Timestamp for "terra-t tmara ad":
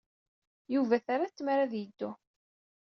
1.05-1.73